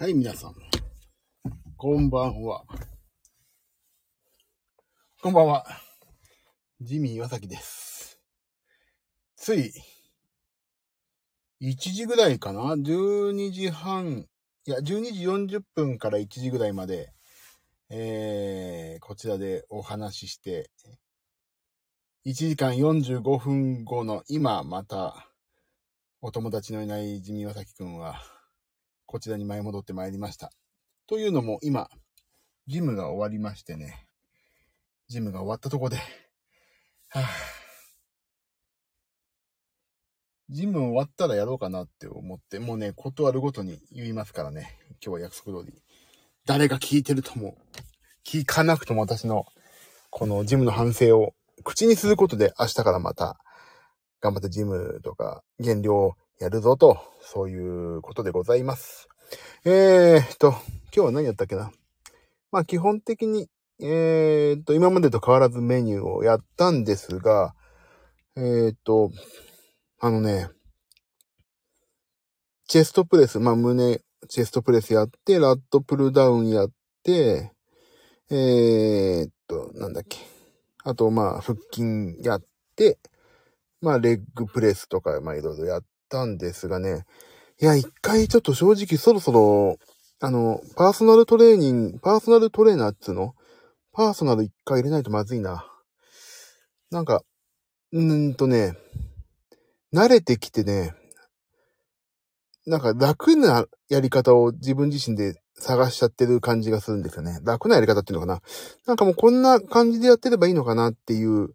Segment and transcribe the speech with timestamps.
[0.00, 0.54] はい、皆さん。
[1.76, 2.64] こんばんは。
[5.20, 5.66] こんばんは。
[6.80, 8.18] ジミー岩崎です。
[9.36, 9.74] つい、
[11.60, 14.24] 1時ぐらいかな ?12 時半、
[14.64, 17.12] いや、12時40分から1時ぐらいまで、
[17.90, 20.70] えー、こちらでお話しして、
[22.24, 25.30] 1時間45分後の今、また、
[26.22, 28.39] お友達のいないジミー岩崎くんは、
[29.10, 30.52] こちらに舞い戻ってまいりました。
[31.08, 31.90] というのも今、
[32.68, 34.06] ジムが終わりましてね、
[35.08, 35.96] ジムが終わったとこで、
[37.08, 37.24] はぁ、
[40.48, 45.82] ジム終わったらやろうかなって思って、もうね、断るごとに言いますからね、今日は約束通り。
[46.46, 47.58] 誰が聞いてるとも、
[48.24, 49.44] 聞かなくとも私の、
[50.10, 53.40] このジムの反省を口にすることで明日からまた、
[54.20, 59.10] 頑張ってジムとか減量をやるぞと、そういうことでございます。
[59.66, 61.70] えーっと、今日は何やったっけな？
[62.50, 67.54] まあ基本的に、えーっと、今までと変わらずメニューをやったんですが、
[68.38, 69.10] えーっと、
[70.00, 70.48] あのね、
[72.68, 76.70] チェストプレス、まあ胸、チェストプレスやって、ラットプルダウンやっ
[77.02, 77.52] て、
[78.30, 80.16] えーっと、なんだっけ。
[80.84, 82.42] あと、まあ、腹筋やっ
[82.76, 82.98] て、
[83.82, 87.06] まあ、レッグプレスとか、まあ、いろいろやったんですがね。
[87.60, 89.78] いや、一回ちょっと正直そろそろ、
[90.20, 93.34] あの、パーソナルトレーニング、パーソナルトレーナーっつうの？
[93.92, 95.66] パーソナル一回入れないとまずいな。
[96.90, 97.22] なんか、
[97.92, 98.76] うーんとね、
[99.94, 100.94] 慣れてきてね、
[102.66, 107.38] なんか楽なやり方を自分自身で探しちゃってる感じがするんですよね。
[107.42, 108.42] 楽なやり方っていうのかな？
[108.86, 111.54] なんかもうこんな感じでやってればいいのかなっていう、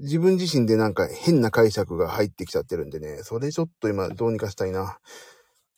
[0.00, 4.98] 自分自身でなんか変な解釈が入ってきちゃってるんでね、それちょっと今どうにかしたいな。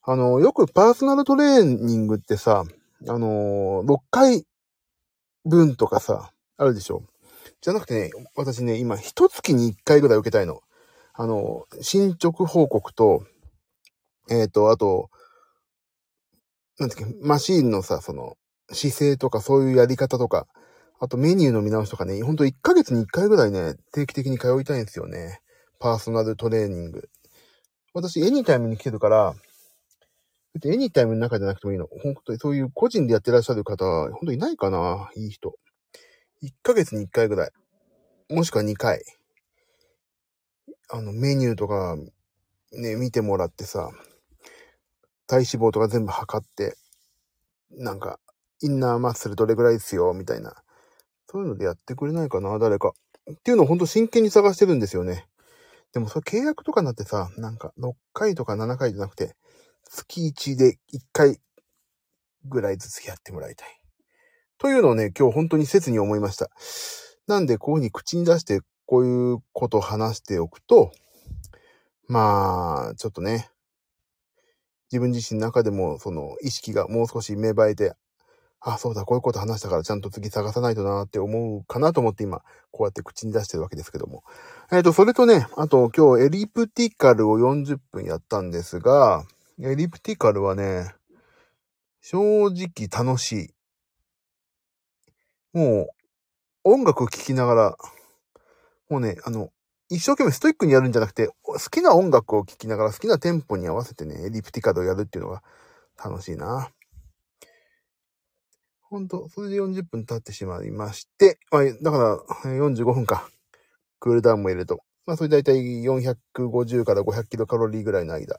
[0.04, 2.64] あの、よくパーソナルトレーニングってさ、
[3.08, 4.44] あの、6回
[5.44, 7.02] 分とかさ、あるでしょ。
[7.60, 10.60] じゃなくてね、私ね、今、一月に1回ぐらい受けたいの。
[11.14, 13.24] あの、進捗報告と、
[14.30, 15.10] えっ、と、あと、
[16.78, 18.36] なんていうか、マシーンのさ、その、
[18.70, 20.46] 姿勢とかそういうやり方とか、
[21.02, 25.40] あとメニューの見直しとかね、ほんと1ヶ月に1回ぐらいね、定期的に通いたいんですよね。
[25.80, 27.08] パーソナルトレーニング。
[27.92, 29.34] 私、エニタイムに来てるから、
[30.64, 31.88] エニタイムの中じゃなくてもいいの。
[31.88, 35.56] 本当にそういう個人でやってらっしゃる方、本当にいないかないい人。
[36.40, 37.50] 1ヶ月に1回ぐらい。
[38.30, 39.02] もしくは2回。
[40.88, 41.96] あの、メニューとか、
[42.70, 43.90] ね、見てもらってさ、
[45.26, 46.76] 体脂肪とか全部測って、
[47.72, 48.20] なんか、
[48.60, 50.62] インナーマッスルどれぐらいですよ、みたいな。
[51.32, 52.92] そういうのでやってくれないかな、誰か。
[53.30, 55.26] っていうのをほんと真剣に探してるんですよね。
[55.94, 59.34] でもそれ契約とかになってさ、なんか6回とか7回じゃなくて、
[59.84, 61.40] 月1で1回
[62.44, 63.68] ぐらいずつやってもらいたい。
[64.58, 66.50] というのをね、今日本当に切に思いました。
[67.26, 70.92] なんでこういうふうに口に出してこういうことを話しておくと、
[72.08, 73.48] まあ、ちょっとね、
[74.90, 77.94] 自分自身の中でもその意識がもう少し芽生えて、
[78.64, 84.22] あ、そうだ、こういうこと話したからちゃんと次探さないとなって思うかなと思って今、こうやって口に出してるわけですけども。
[84.70, 89.24] えっ、と、それとね、あと今日エリプティカルを40分やったんですが、
[89.60, 90.94] エリプティカルはね、
[92.00, 93.54] 正直楽しい。
[95.52, 95.88] も
[96.64, 97.76] う、音楽を聴きながら、
[98.88, 99.50] もうね、あの、
[99.88, 105.42] 一生懸命ストイックにやるんじゃなくて、好きな音楽を聴きながら好きなテンポに合わせてね、エリプティカルをやるっていうのが
[106.02, 106.70] 楽しいな。
[108.92, 111.96] ほんと、それで40分経ってしまいまして、まあ、だか
[112.44, 113.26] ら45分か。
[114.00, 114.80] クールダウンも入れると。
[115.06, 118.38] まあ、それだいたい450から500キロカロリーぐらいの間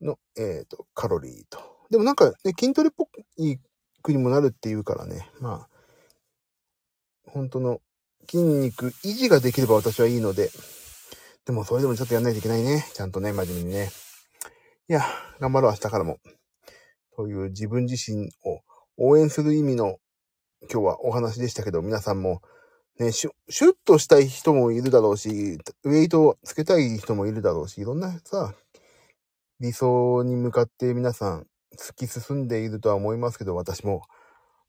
[0.00, 1.58] の、えっ、と、カロリーと。
[1.90, 3.56] でもなんかね、筋トレっぽい
[4.00, 5.68] 国もなるっていうからね、まあ、
[7.26, 7.80] 本当の
[8.30, 10.50] 筋肉維持ができれば私はいいので、
[11.46, 12.86] でもそれでもちょっとやんないといけないね。
[12.94, 13.90] ちゃんとね、真面目にね。
[14.88, 15.02] いや、
[15.40, 16.20] 頑張ろう、明日からも。
[17.16, 18.60] という自分自身を
[18.96, 19.98] 応援する意味の
[20.62, 22.40] 今日はお話でしたけど、皆さんも
[22.98, 28.54] ね、シュシュッとしたい人もいるだろうし、ウェイトをつけたい人もいるだろうし、いろんなさ、
[29.60, 31.46] 理想に向かって皆さん
[31.76, 34.02] 突き進んでいるとは思いますけど、私も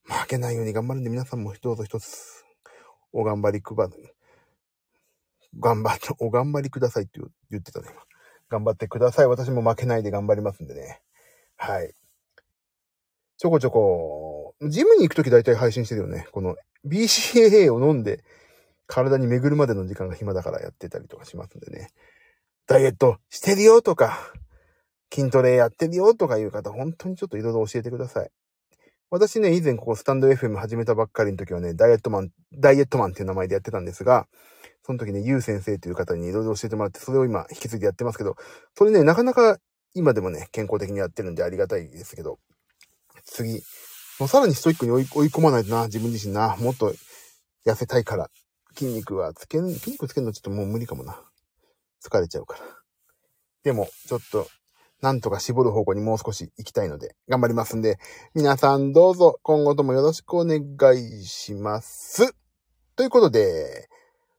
[0.03, 2.43] 負けないように頑張るんで皆さんもどうぞ一つ
[3.13, 3.89] お頑張りくば、
[5.59, 7.19] 頑張って、お頑張りくださいって
[7.49, 8.01] 言ってたね、今。
[8.49, 9.27] 頑張ってください。
[9.27, 11.01] 私も負けないで頑張りますんでね。
[11.57, 11.93] はい。
[13.37, 16.27] ちょこちょこ、ジムに行くとき大体配信してるよね。
[16.31, 16.55] この
[16.85, 18.23] BCAA を飲んで
[18.87, 21.91] 体に巡るまでの時間が暇だからやってたりとかしますんでね。
[22.65, 24.33] ダイエットしてるよとか、
[25.13, 28.31] 筋トレやってるよとかいう方、本当にちょっといろいろ教えてください。
[29.11, 34.27] 私ね、以前ここスタンド FM 始めたばっかりの時はね、ダイエットマン、ダイエットマンっていう名前でやってたんですが、
[34.83, 38.35] その時ね、ゆう先生という方にいろいろ教えてもらって、それを今引き継いでやってますけど、
[38.75, 39.59] それね、なかなか
[39.93, 42.39] 今でもね、健康的にやってるんでありがたいですけど、
[43.27, 43.61] 次、
[44.19, 46.93] もうさらにストイックに追い追い込まないとな、自分自身な、もっと
[47.65, 48.29] 痩せたいから、
[48.75, 51.19] 筋肉はつけん、筋肉つけるのちょっともう無理かもな。
[52.03, 52.61] 疲れちゃうから。
[53.63, 54.47] でも、ちょっと、
[55.01, 57.99] なんとか絞る方向にもう少し行きたいので、頑張りますんで、
[58.33, 60.61] 皆さんどうぞ今後ともよろしくお願
[60.95, 62.33] いします。
[62.95, 63.89] ということで、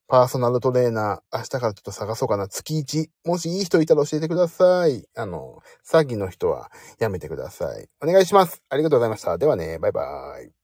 [0.09, 2.49] パーソナルトレーナー、明日からちょっと探そうかな。
[2.49, 3.11] 月1。
[3.27, 5.05] もしいい人いたら教えてください。
[5.15, 7.89] あの、詐欺の人はやめてください。
[8.01, 8.63] お願いします。
[8.71, 9.37] ありがとうございました。
[9.37, 10.58] ではね、バイバーイ。